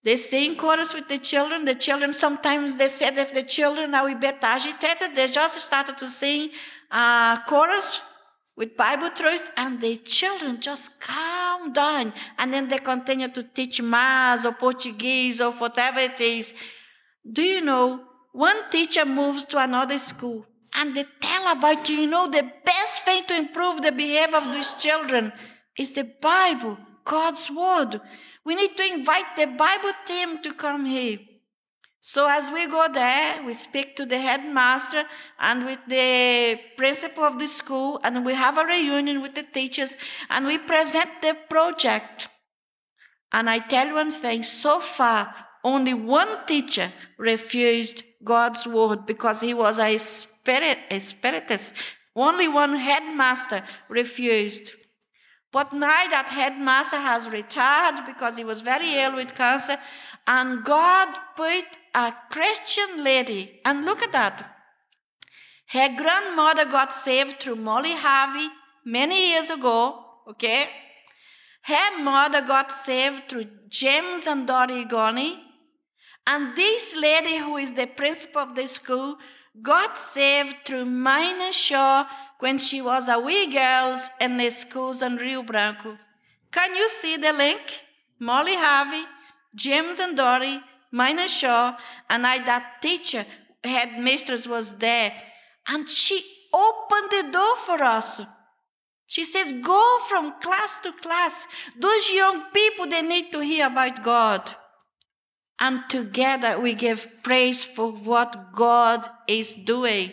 They 0.07 0.15
sing 0.15 0.55
chorus 0.55 0.93
with 0.93 1.09
the 1.09 1.17
children. 1.17 1.65
The 1.65 1.75
children 1.75 2.13
sometimes 2.13 2.75
they 2.75 2.87
said 2.87 3.17
if 3.17 3.33
the 3.33 3.43
children 3.43 3.93
are 3.93 4.07
a 4.09 4.15
bit 4.15 4.37
agitated, 4.41 5.13
they 5.13 5.27
just 5.27 5.59
started 5.59 5.97
to 5.97 6.07
sing 6.07 6.51
uh, 6.89 7.43
chorus 7.43 7.99
with 8.55 8.77
Bible 8.77 9.09
truth, 9.09 9.51
and 9.57 9.81
the 9.81 9.97
children 9.97 10.61
just 10.61 11.01
calm 11.01 11.73
down, 11.73 12.13
and 12.37 12.53
then 12.53 12.69
they 12.69 12.77
continue 12.77 13.27
to 13.27 13.43
teach 13.43 13.81
Mass 13.81 14.45
or 14.45 14.53
Portuguese 14.53 15.41
or 15.41 15.51
whatever 15.51 15.99
it 15.99 16.21
is. 16.21 16.53
Do 17.29 17.41
you 17.41 17.59
know 17.59 17.99
one 18.31 18.69
teacher 18.69 19.03
moves 19.03 19.43
to 19.51 19.61
another 19.61 19.99
school 19.99 20.45
and 20.73 20.95
they 20.95 21.05
tell 21.19 21.51
about 21.51 21.89
you 21.89 22.07
know 22.07 22.29
the 22.29 22.49
best 22.63 23.03
thing 23.03 23.25
to 23.25 23.35
improve 23.35 23.81
the 23.81 23.91
behavior 23.91 24.37
of 24.37 24.53
these 24.53 24.71
children 24.75 25.33
is 25.77 25.91
the 25.91 26.09
Bible, 26.21 26.77
God's 27.03 27.51
word. 27.51 27.99
We 28.47 28.55
need 28.55 28.77
to 28.77 28.93
invite 28.93 29.35
the 29.35 29.47
Bible 29.47 29.91
team 30.05 30.41
to 30.41 30.53
come 30.53 30.85
here. 30.85 31.19
So 31.99 32.29
as 32.29 32.49
we 32.49 32.65
go 32.67 32.87
there, 32.93 33.43
we 33.43 33.53
speak 33.53 33.97
to 33.97 34.05
the 34.05 34.17
headmaster 34.17 35.03
and 35.37 35.65
with 35.65 35.79
the 35.85 36.57
principal 36.77 37.25
of 37.25 37.39
the 37.39 37.47
school, 37.47 37.99
and 38.05 38.25
we 38.25 38.33
have 38.33 38.57
a 38.57 38.63
reunion 38.63 39.21
with 39.21 39.35
the 39.35 39.43
teachers, 39.43 39.97
and 40.29 40.45
we 40.45 40.57
present 40.59 41.09
the 41.21 41.35
project. 41.49 42.29
And 43.33 43.49
I 43.49 43.59
tell 43.59 43.93
one 43.93 44.11
thing, 44.11 44.43
so 44.43 44.79
far, 44.79 45.35
only 45.65 45.93
one 45.93 46.45
teacher 46.45 46.93
refused 47.17 48.03
God's 48.23 48.65
word 48.65 49.05
because 49.05 49.41
he 49.41 49.53
was 49.53 49.77
a 49.77 49.97
spirit, 49.97 50.77
a 50.89 50.99
spiritist. 50.99 51.73
Only 52.15 52.47
one 52.47 52.77
headmaster 52.77 53.61
refused. 53.89 54.71
But 55.51 55.73
now 55.73 56.07
that 56.09 56.29
headmaster 56.29 56.97
has 56.97 57.29
retired 57.29 58.05
because 58.05 58.37
he 58.37 58.43
was 58.43 58.61
very 58.61 58.95
ill 58.95 59.15
with 59.15 59.35
cancer, 59.35 59.77
and 60.27 60.63
God 60.63 61.07
put 61.35 61.65
a 61.95 62.13
Christian 62.29 63.03
lady, 63.03 63.61
and 63.63 63.85
look 63.85 64.03
at 64.03 64.11
that. 64.11 64.55
Her 65.67 65.89
grandmother 65.95 66.65
got 66.65 66.93
saved 66.93 67.39
through 67.39 67.55
Molly 67.55 67.93
Harvey 67.93 68.47
many 68.85 69.31
years 69.31 69.49
ago, 69.49 70.03
okay? 70.29 70.67
Her 71.63 72.01
mother 72.01 72.41
got 72.41 72.71
saved 72.71 73.29
through 73.29 73.45
James 73.67 74.27
and 74.27 74.47
Dory 74.47 74.85
Goni. 74.85 75.43
And 76.25 76.55
this 76.55 76.95
lady, 76.95 77.37
who 77.37 77.57
is 77.57 77.73
the 77.73 77.87
principal 77.87 78.41
of 78.41 78.55
the 78.55 78.67
school, 78.67 79.17
got 79.61 79.97
saved 79.97 80.55
through 80.65 80.85
Mina 80.85 81.51
Shaw 81.51 82.05
when 82.39 82.57
she 82.57 82.81
was 82.81 83.07
a 83.07 83.19
wee 83.19 83.51
girl 83.51 83.97
in 84.21 84.37
the 84.37 84.49
schools 84.49 85.01
in 85.01 85.15
Rio 85.17 85.43
Branco. 85.43 85.97
Can 86.51 86.75
you 86.75 86.89
see 86.89 87.17
the 87.17 87.33
link? 87.33 87.61
Molly 88.19 88.55
Harvey, 88.55 89.05
James 89.55 89.99
and 89.99 90.17
Dory, 90.17 90.59
Mina 90.91 91.27
Shaw, 91.27 91.75
and 92.09 92.25
I, 92.25 92.39
that 92.45 92.81
teacher, 92.81 93.25
headmistress 93.63 94.47
was 94.47 94.77
there. 94.77 95.13
And 95.67 95.89
she 95.89 96.23
opened 96.53 97.11
the 97.11 97.31
door 97.31 97.57
for 97.57 97.83
us. 97.83 98.21
She 99.05 99.23
says, 99.23 99.53
go 99.61 99.99
from 100.09 100.33
class 100.41 100.79
to 100.83 100.91
class. 100.93 101.47
Those 101.79 102.11
young 102.11 102.43
people, 102.53 102.87
they 102.87 103.01
need 103.01 103.31
to 103.31 103.39
hear 103.39 103.67
about 103.67 104.03
God. 104.03 104.51
And 105.59 105.81
together 105.89 106.59
we 106.59 106.73
give 106.73 107.23
praise 107.23 107.65
for 107.65 107.91
what 107.91 108.51
God 108.53 109.07
is 109.27 109.53
doing. 109.53 110.11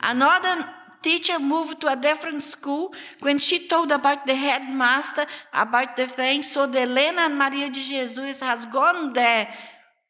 Another 0.00 0.66
teacher 1.06 1.38
moved 1.38 1.80
to 1.80 1.88
a 1.88 1.96
different 2.08 2.42
school 2.42 2.92
when 3.26 3.38
she 3.38 3.56
told 3.72 3.92
about 3.92 4.26
the 4.26 4.34
headmaster 4.34 5.24
about 5.52 5.96
the 5.96 6.06
thing. 6.18 6.42
So 6.42 6.66
the 6.66 6.80
Helena 6.80 7.22
and 7.28 7.38
Maria 7.38 7.68
de 7.68 7.80
Jesus 7.80 8.40
has 8.40 8.66
gone 8.66 9.12
there 9.12 9.46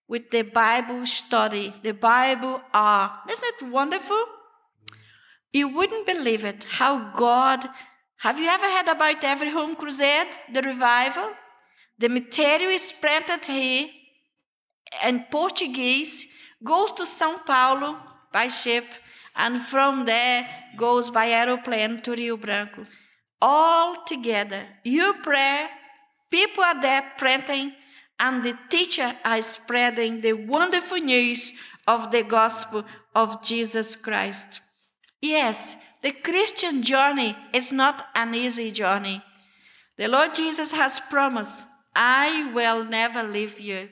with 0.08 0.30
the 0.30 0.42
bible 0.42 1.04
study. 1.06 1.66
The 1.82 1.92
bible 1.92 2.60
are 2.72 3.06
isn't 3.34 3.54
it 3.62 3.70
wonderful? 3.78 4.22
You 5.52 5.68
wouldn't 5.76 6.06
believe 6.12 6.44
it 6.52 6.64
how 6.80 6.92
god 7.24 7.60
have 8.26 8.38
you 8.42 8.48
ever 8.56 8.68
heard 8.74 8.88
about 8.88 9.22
every 9.22 9.50
home 9.50 9.74
crusade? 9.76 10.32
The 10.54 10.62
revival? 10.62 11.28
The 11.98 12.08
material 12.08 12.70
is 12.70 12.92
printed 13.04 13.44
here 13.46 13.88
in 15.08 15.16
portuguese 15.30 16.12
goes 16.72 16.92
to 16.98 17.04
sao 17.18 17.32
paulo 17.48 17.90
by 18.32 18.46
ship 18.48 18.84
and 19.36 19.60
from 19.60 20.06
there 20.06 20.48
goes 20.76 21.10
by 21.10 21.28
aeroplane 21.28 22.00
to 22.00 22.12
Rio 22.12 22.36
Branco. 22.36 22.82
All 23.40 24.04
together. 24.04 24.66
You 24.82 25.14
pray, 25.22 25.68
people 26.30 26.64
are 26.64 26.80
there 26.80 27.12
praying, 27.18 27.72
and 28.18 28.42
the 28.42 28.58
teacher 28.70 29.14
is 29.26 29.46
spreading 29.46 30.22
the 30.22 30.32
wonderful 30.32 30.98
news 30.98 31.52
of 31.86 32.10
the 32.10 32.22
gospel 32.22 32.84
of 33.14 33.42
Jesus 33.42 33.94
Christ. 33.94 34.60
Yes, 35.20 35.76
the 36.02 36.12
Christian 36.12 36.82
journey 36.82 37.36
is 37.52 37.72
not 37.72 38.06
an 38.14 38.34
easy 38.34 38.70
journey. 38.70 39.22
The 39.98 40.08
Lord 40.08 40.34
Jesus 40.34 40.72
has 40.72 41.00
promised, 41.00 41.66
I 41.94 42.50
will 42.52 42.84
never 42.84 43.22
leave 43.22 43.60
you. 43.60 43.88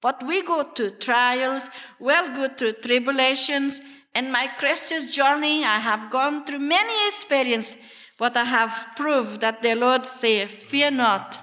But 0.00 0.22
we 0.26 0.42
go 0.42 0.62
through 0.64 0.98
trials, 0.98 1.70
we'll 1.98 2.34
go 2.34 2.48
through 2.48 2.74
tribulations, 2.74 3.80
in 4.14 4.30
my 4.30 4.46
Christian 4.56 5.08
journey, 5.10 5.64
I 5.64 5.78
have 5.78 6.10
gone 6.10 6.44
through 6.44 6.60
many 6.60 7.08
experiences, 7.08 7.82
but 8.18 8.36
I 8.36 8.44
have 8.44 8.86
proved 8.96 9.40
that 9.40 9.62
the 9.62 9.74
Lord 9.74 10.06
said, 10.06 10.50
Fear 10.50 10.92
not, 10.92 11.38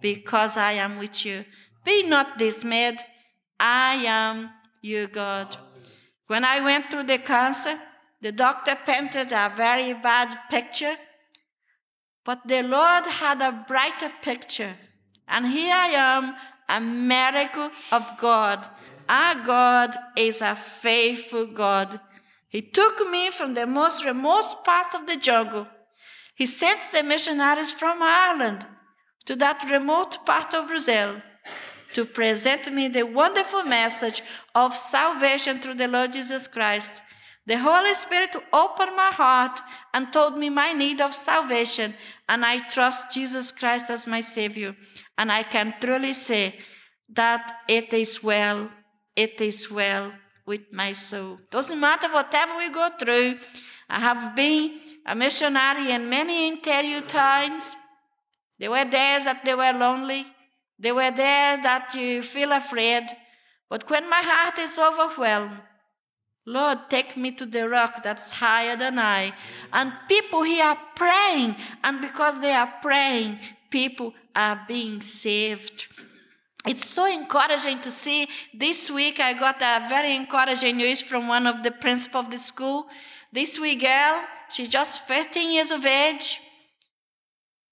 because 0.00 0.56
I 0.56 0.72
am 0.72 0.98
with 0.98 1.24
you. 1.24 1.44
Be 1.84 2.02
not 2.02 2.38
dismayed, 2.38 2.98
I 3.58 3.94
am 4.06 4.50
your 4.82 5.06
God. 5.06 5.56
When 6.26 6.44
I 6.44 6.60
went 6.60 6.90
through 6.90 7.04
the 7.04 7.18
cancer, 7.18 7.78
the 8.20 8.32
doctor 8.32 8.76
painted 8.84 9.32
a 9.32 9.52
very 9.54 9.94
bad 9.94 10.36
picture, 10.50 10.96
but 12.24 12.46
the 12.46 12.62
Lord 12.62 13.06
had 13.06 13.40
a 13.40 13.64
brighter 13.66 14.10
picture. 14.22 14.74
And 15.28 15.46
here 15.46 15.74
I 15.74 15.88
am, 15.88 16.34
a 16.68 16.80
miracle 16.80 17.70
of 17.92 18.18
God. 18.18 18.66
Our 19.08 19.36
God 19.44 19.96
is 20.16 20.42
a 20.42 20.54
faithful 20.54 21.46
God. 21.46 22.00
He 22.48 22.62
took 22.62 23.08
me 23.10 23.30
from 23.30 23.54
the 23.54 23.66
most 23.66 24.04
remote 24.04 24.64
parts 24.64 24.94
of 24.94 25.06
the 25.06 25.16
jungle. 25.16 25.66
He 26.34 26.46
sent 26.46 26.80
the 26.92 27.02
missionaries 27.02 27.72
from 27.72 27.98
Ireland 28.00 28.66
to 29.26 29.36
that 29.36 29.68
remote 29.70 30.24
part 30.24 30.54
of 30.54 30.68
Brazil 30.68 31.20
to 31.92 32.04
present 32.04 32.72
me 32.72 32.88
the 32.88 33.04
wonderful 33.04 33.64
message 33.64 34.22
of 34.54 34.74
salvation 34.74 35.58
through 35.58 35.74
the 35.74 35.88
Lord 35.88 36.12
Jesus 36.12 36.46
Christ. 36.46 37.02
The 37.46 37.58
Holy 37.58 37.94
Spirit 37.94 38.36
opened 38.52 38.94
my 38.94 39.10
heart 39.10 39.60
and 39.92 40.12
told 40.12 40.38
me 40.38 40.50
my 40.50 40.72
need 40.72 41.00
of 41.00 41.14
salvation, 41.14 41.94
and 42.28 42.44
I 42.44 42.68
trust 42.68 43.12
Jesus 43.12 43.50
Christ 43.50 43.90
as 43.90 44.06
my 44.06 44.20
Savior. 44.20 44.76
And 45.16 45.32
I 45.32 45.42
can 45.42 45.74
truly 45.80 46.12
say 46.12 46.56
that 47.08 47.60
it 47.66 47.92
is 47.92 48.22
well, 48.22 48.70
it 49.16 49.40
is 49.40 49.70
well 49.70 50.12
with 50.48 50.72
my 50.72 50.92
soul. 50.92 51.38
Doesn't 51.50 51.78
matter 51.78 52.08
whatever 52.08 52.56
we 52.56 52.70
go 52.70 52.88
through. 52.98 53.38
I 53.88 54.00
have 54.00 54.34
been 54.34 54.80
a 55.04 55.14
missionary 55.14 55.92
in 55.92 56.08
many 56.08 56.48
interior 56.48 57.02
times. 57.02 57.76
There 58.58 58.70
were 58.70 58.84
days 58.84 59.24
that 59.26 59.42
they 59.44 59.54
were 59.54 59.72
lonely. 59.72 60.26
There 60.78 60.94
were 60.94 61.10
days 61.10 61.60
that 61.68 61.94
you 61.94 62.22
feel 62.22 62.52
afraid. 62.52 63.04
But 63.68 63.88
when 63.90 64.08
my 64.08 64.22
heart 64.24 64.58
is 64.58 64.78
overwhelmed, 64.78 65.58
Lord, 66.46 66.78
take 66.88 67.14
me 67.14 67.30
to 67.32 67.44
the 67.44 67.68
rock 67.68 68.02
that's 68.02 68.32
higher 68.32 68.74
than 68.74 68.98
I. 68.98 69.34
And 69.70 69.92
people 70.08 70.44
here 70.44 70.64
are 70.64 70.80
praying. 70.96 71.56
And 71.84 72.00
because 72.00 72.40
they 72.40 72.52
are 72.52 72.72
praying, 72.80 73.38
people 73.68 74.14
are 74.34 74.64
being 74.66 75.02
saved. 75.02 75.88
It's 76.66 76.88
so 76.88 77.06
encouraging 77.06 77.80
to 77.82 77.90
see. 77.90 78.28
This 78.52 78.90
week, 78.90 79.20
I 79.20 79.32
got 79.32 79.62
a 79.62 79.88
very 79.88 80.16
encouraging 80.16 80.76
news 80.76 81.00
from 81.02 81.28
one 81.28 81.46
of 81.46 81.62
the 81.62 81.70
principal 81.70 82.20
of 82.20 82.30
the 82.30 82.38
school. 82.38 82.88
This 83.32 83.58
wee 83.58 83.76
girl, 83.76 84.22
she's 84.50 84.68
just 84.68 85.06
15 85.06 85.52
years 85.52 85.70
of 85.70 85.84
age, 85.86 86.40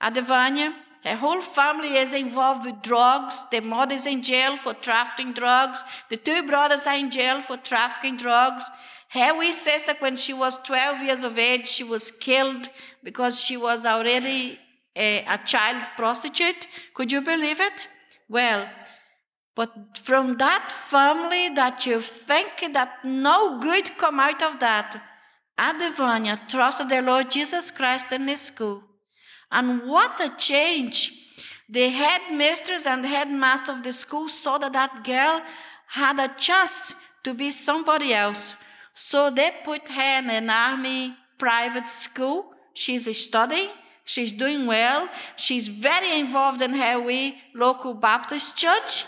Adevanya. 0.03 0.75
Her 1.03 1.17
whole 1.17 1.41
family 1.41 1.97
is 1.97 2.13
involved 2.13 2.65
with 2.65 2.83
drugs. 2.83 3.45
The 3.51 3.61
mother 3.61 3.95
is 3.95 4.07
in 4.07 4.23
jail 4.23 4.57
for 4.57 4.75
trafficking 4.75 5.33
drugs. 5.33 5.83
The 6.11 6.17
two 6.17 6.47
brothers 6.47 6.87
are 6.87 6.97
in 6.97 7.11
jail 7.11 7.41
for 7.41 7.57
trafficking 7.57 8.17
drugs. 8.17 8.69
Her 9.11 9.39
wee 9.39 9.53
sister, 9.53 9.95
when 10.01 10.17
she 10.17 10.33
was 10.33 10.59
12 10.65 11.03
years 11.05 11.23
of 11.23 11.39
age, 11.39 11.69
she 11.69 11.85
was 11.85 12.11
killed 12.11 12.69
because 13.05 13.41
she 13.41 13.57
was 13.57 13.87
already 13.87 14.59
a, 14.97 15.25
a 15.29 15.39
child 15.39 15.81
prostitute. 15.97 16.67
Could 16.93 17.13
you 17.13 17.21
believe 17.21 17.61
it? 17.61 17.87
Well, 18.29 18.69
but 19.55 19.97
from 19.97 20.37
that 20.37 20.71
family 20.71 21.49
that 21.55 21.87
you 21.87 22.01
think 22.01 22.73
that 22.75 23.05
no 23.05 23.59
good 23.59 23.97
come 23.97 24.21
out 24.21 24.43
of 24.43 24.61
that, 24.61 25.03
Adevanya 25.59 26.47
trusted 26.49 26.91
the 26.91 27.01
Lord 27.01 27.31
Jesus 27.31 27.71
Christ 27.71 28.13
in 28.13 28.29
his 28.29 28.43
school. 28.43 28.83
And 29.51 29.89
what 29.89 30.21
a 30.21 30.35
change! 30.37 31.13
The 31.69 31.89
headmistress 31.89 32.87
and 32.87 33.05
headmaster 33.05 33.73
of 33.73 33.83
the 33.83 33.93
school 33.93 34.29
saw 34.29 34.59
that 34.59 34.73
that 34.75 35.03
girl 35.05 35.41
had 35.89 36.21
a 36.21 36.35
chance 36.35 36.95
to 37.25 37.35
be 37.35 37.51
somebody 37.51 38.13
else. 38.13 38.55
So 38.95 39.31
they 39.31 39.51
put 39.65 39.89
her 39.89 40.19
in 40.19 40.31
an 40.31 40.51
army 40.51 41.17
private 41.39 41.89
school. 41.89 42.47
She's 42.75 43.09
studying. 43.19 43.71
She's 44.07 44.33
doing 44.33 44.67
well. 44.67 45.09
She's 45.35 45.67
very 45.69 46.19
involved 46.19 46.63
in 46.63 46.73
her 46.75 47.01
wee 47.01 47.39
local 47.55 47.93
Baptist 47.93 48.57
church. 48.57 49.05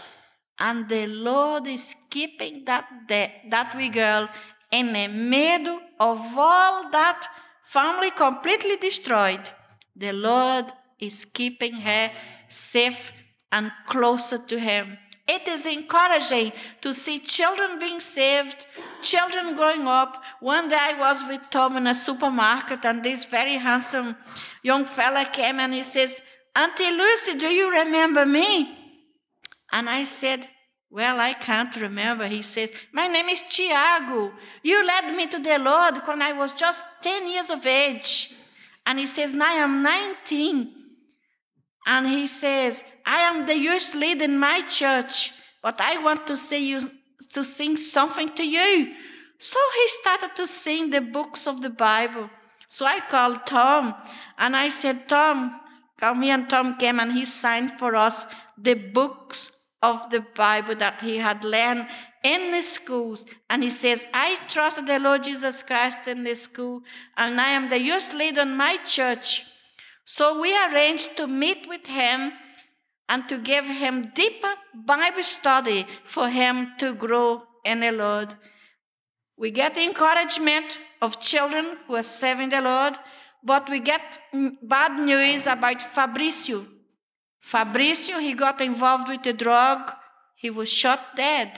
And 0.58 0.88
the 0.88 1.06
Lord 1.06 1.68
is 1.68 1.94
keeping 2.10 2.64
that, 2.64 2.86
that 3.08 3.74
wee 3.76 3.90
girl 3.90 4.28
in 4.72 4.92
the 4.92 5.06
middle 5.06 5.80
of 6.00 6.18
all 6.36 6.90
that 6.90 7.26
family 7.62 8.10
completely 8.10 8.76
destroyed. 8.76 9.50
The 9.94 10.12
Lord 10.12 10.66
is 10.98 11.24
keeping 11.24 11.74
her 11.74 12.10
safe 12.48 13.12
and 13.52 13.70
closer 13.86 14.38
to 14.48 14.58
Him. 14.58 14.98
It 15.28 15.46
is 15.46 15.66
encouraging 15.66 16.52
to 16.80 16.94
see 16.94 17.18
children 17.18 17.78
being 17.78 18.00
saved, 18.00 18.64
children 19.02 19.54
growing 19.54 19.86
up. 19.86 20.22
One 20.40 20.68
day 20.68 20.78
I 20.80 20.98
was 20.98 21.22
with 21.28 21.50
Tom 21.50 21.76
in 21.76 21.86
a 21.86 21.94
supermarket, 21.94 22.82
and 22.86 23.04
this 23.04 23.26
very 23.26 23.56
handsome 23.56 24.16
young 24.62 24.86
fella 24.86 25.26
came 25.30 25.60
and 25.60 25.74
he 25.74 25.82
says, 25.82 26.22
Auntie 26.56 26.90
Lucy, 26.90 27.38
do 27.38 27.46
you 27.46 27.70
remember 27.70 28.24
me? 28.24 28.74
And 29.70 29.90
I 29.90 30.04
said, 30.04 30.48
Well, 30.90 31.20
I 31.20 31.34
can't 31.34 31.76
remember. 31.76 32.26
He 32.26 32.40
says, 32.40 32.72
My 32.92 33.06
name 33.06 33.28
is 33.28 33.42
Tiago. 33.50 34.32
You 34.62 34.86
led 34.86 35.14
me 35.14 35.26
to 35.26 35.38
the 35.38 35.58
Lord 35.58 35.98
when 36.06 36.22
I 36.22 36.32
was 36.32 36.54
just 36.54 36.86
10 37.02 37.30
years 37.30 37.50
of 37.50 37.66
age. 37.66 38.32
And 38.86 38.98
he 38.98 39.06
says, 39.06 39.34
Now 39.34 39.46
I 39.46 39.58
am 39.58 39.82
19. 39.82 40.77
And 41.88 42.06
he 42.06 42.26
says, 42.26 42.84
I 43.06 43.20
am 43.20 43.46
the 43.46 43.58
youth 43.58 43.94
leader 43.94 44.24
in 44.24 44.38
my 44.38 44.60
church, 44.68 45.32
but 45.62 45.80
I 45.80 45.96
want 45.98 46.26
to 46.26 46.36
say 46.36 46.62
you 46.62 46.82
to 47.30 47.42
sing 47.42 47.78
something 47.78 48.28
to 48.28 48.46
you. 48.46 48.94
So 49.38 49.58
he 49.74 49.88
started 49.88 50.36
to 50.36 50.46
sing 50.46 50.90
the 50.90 51.00
books 51.00 51.46
of 51.46 51.62
the 51.62 51.70
Bible. 51.70 52.28
So 52.68 52.84
I 52.84 53.00
called 53.00 53.46
Tom 53.46 53.94
and 54.36 54.54
I 54.54 54.68
said, 54.68 55.08
Tom, 55.08 55.58
come 55.96 56.20
here. 56.22 56.34
And 56.34 56.50
Tom 56.50 56.76
came 56.76 57.00
and 57.00 57.12
he 57.12 57.24
signed 57.24 57.70
for 57.70 57.96
us 57.96 58.26
the 58.58 58.74
books 58.74 59.56
of 59.82 60.10
the 60.10 60.20
Bible 60.20 60.74
that 60.76 61.00
he 61.00 61.16
had 61.16 61.42
learned 61.42 61.86
in 62.22 62.52
the 62.52 62.62
schools. 62.62 63.24
And 63.48 63.62
he 63.62 63.70
says, 63.70 64.04
I 64.12 64.38
trust 64.48 64.86
the 64.86 64.98
Lord 64.98 65.22
Jesus 65.22 65.62
Christ 65.62 66.06
in 66.06 66.24
the 66.24 66.34
school, 66.34 66.82
and 67.16 67.40
I 67.40 67.48
am 67.50 67.70
the 67.70 67.80
youth 67.80 68.12
leader 68.12 68.42
in 68.42 68.56
my 68.56 68.76
church. 68.84 69.46
So 70.10 70.40
we 70.40 70.56
arranged 70.56 71.18
to 71.18 71.26
meet 71.26 71.68
with 71.68 71.86
him 71.86 72.32
and 73.10 73.28
to 73.28 73.36
give 73.36 73.66
him 73.66 74.10
deeper 74.14 74.54
Bible 74.74 75.22
study 75.22 75.84
for 76.02 76.30
him 76.30 76.72
to 76.78 76.94
grow 76.94 77.42
in 77.62 77.80
the 77.80 77.92
Lord. 77.92 78.34
We 79.36 79.50
get 79.50 79.76
encouragement 79.76 80.78
of 81.02 81.20
children 81.20 81.76
who 81.86 81.96
are 81.96 82.02
serving 82.02 82.48
the 82.48 82.62
Lord, 82.62 82.94
but 83.44 83.68
we 83.68 83.80
get 83.80 84.18
bad 84.62 84.98
news 84.98 85.46
about 85.46 85.80
Fabricio. 85.80 86.64
Fabricio, 87.44 88.18
he 88.18 88.32
got 88.32 88.62
involved 88.62 89.08
with 89.08 89.22
the 89.22 89.34
drug. 89.34 89.92
He 90.36 90.48
was 90.48 90.72
shot 90.72 91.00
dead, 91.16 91.52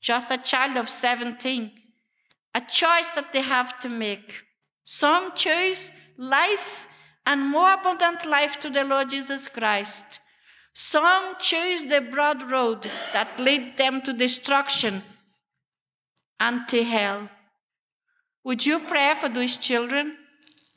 just 0.00 0.30
a 0.30 0.38
child 0.38 0.76
of 0.76 0.88
17. 0.88 1.72
A 2.54 2.60
choice 2.60 3.10
that 3.10 3.32
they 3.32 3.42
have 3.42 3.80
to 3.80 3.88
make. 3.88 4.44
Some 4.84 5.32
choose 5.34 5.90
life 6.16 6.86
and 7.26 7.46
more 7.46 7.72
abundant 7.72 8.26
life 8.26 8.58
to 8.60 8.70
the 8.70 8.84
Lord 8.84 9.10
Jesus 9.10 9.48
Christ. 9.48 10.20
Some 10.74 11.36
choose 11.38 11.84
the 11.84 12.00
broad 12.00 12.50
road 12.50 12.90
that 13.12 13.38
lead 13.38 13.76
them 13.76 14.00
to 14.02 14.12
destruction 14.12 15.02
and 16.40 16.66
to 16.68 16.82
hell. 16.82 17.28
Would 18.44 18.66
you 18.66 18.80
pray 18.80 19.14
for 19.20 19.28
those 19.28 19.56
children 19.56 20.16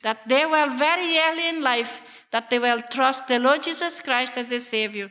that 0.02 0.28
they 0.28 0.46
will 0.46 0.70
very 0.70 1.18
early 1.18 1.48
in 1.48 1.62
life 1.62 2.00
that 2.30 2.50
they 2.50 2.58
will 2.58 2.82
trust 2.90 3.26
the 3.26 3.38
Lord 3.38 3.62
Jesus 3.62 4.00
Christ 4.00 4.36
as 4.36 4.46
the 4.46 4.60
Savior? 4.60 5.10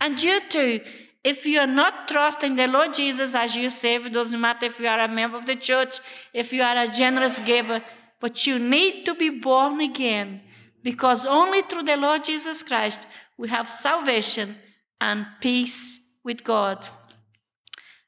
And 0.00 0.22
you 0.22 0.40
too, 0.48 0.80
if 1.22 1.44
you 1.44 1.58
are 1.58 1.66
not 1.66 2.08
trusting 2.08 2.56
the 2.56 2.68
Lord 2.68 2.94
Jesus 2.94 3.34
as 3.34 3.54
your 3.54 3.70
Savior, 3.70 4.08
doesn't 4.08 4.40
matter 4.40 4.66
if 4.66 4.80
you 4.80 4.86
are 4.86 5.00
a 5.00 5.08
member 5.08 5.36
of 5.36 5.44
the 5.44 5.56
church, 5.56 5.98
if 6.32 6.52
you 6.52 6.62
are 6.62 6.76
a 6.78 6.88
generous 6.88 7.38
giver, 7.40 7.82
but 8.20 8.46
you 8.46 8.58
need 8.58 9.04
to 9.04 9.14
be 9.14 9.28
born 9.28 9.80
again 9.80 10.40
because 10.82 11.26
only 11.26 11.62
through 11.62 11.84
the 11.84 11.96
Lord 11.96 12.24
Jesus 12.24 12.62
Christ 12.62 13.06
we 13.36 13.48
have 13.48 13.68
salvation 13.68 14.56
and 15.00 15.26
peace 15.40 16.00
with 16.22 16.44
God. 16.44 16.86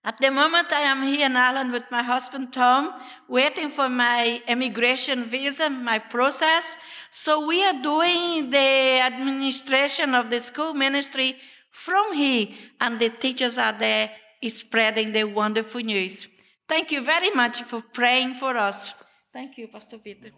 At 0.05 0.21
the 0.21 0.33
moment, 0.33 0.73
I 0.73 0.81
am 0.81 1.05
here 1.05 1.27
in 1.27 1.37
Ireland 1.37 1.71
with 1.71 1.85
my 1.91 2.03
husband 2.03 2.53
Tom, 2.53 2.93
waiting 3.29 3.71
for 3.71 3.89
my 3.89 4.43
immigration 4.49 5.25
visa, 5.25 5.71
my 5.71 6.01
process. 6.01 6.77
So 7.13 7.47
we 7.47 7.63
are 7.65 7.81
doing 7.81 8.51
the 8.51 9.01
administration 9.01 10.15
of 10.17 10.29
the 10.29 10.41
school 10.41 10.75
ministry 10.75 11.37
from 11.71 12.15
here, 12.15 12.49
and 12.81 12.99
the 12.99 13.11
teachers 13.11 13.59
are 13.59 13.73
there 13.73 14.11
spreading 14.49 15.13
the 15.13 15.23
wonderful 15.25 15.81
news. 15.81 16.27
Thank 16.69 16.91
you 16.91 17.03
very 17.05 17.31
much 17.31 17.63
for 17.63 17.81
praying 17.81 18.35
for 18.35 18.57
us. 18.57 18.95
Thank 19.33 19.57
you, 19.57 19.69
Pastor 19.69 19.99
Peter. 19.99 20.31